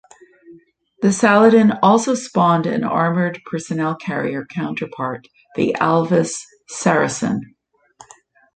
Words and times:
The 1.03 1.11
Saladin 1.11 1.73
also 1.83 2.15
spawned 2.15 2.65
an 2.65 2.83
armoured 2.83 3.39
personnel 3.45 3.93
carrier 3.95 4.45
counterpart, 4.45 5.27
the 5.55 5.75
Alvis 5.79 6.41
Saracen. 6.69 7.53